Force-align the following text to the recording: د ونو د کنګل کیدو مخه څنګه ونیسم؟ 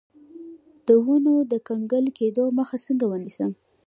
د 0.87 0.89
ونو 1.05 1.35
د 1.51 1.53
کنګل 1.67 2.05
کیدو 2.17 2.43
مخه 2.59 2.75
څنګه 2.85 3.05
ونیسم؟ 3.07 3.51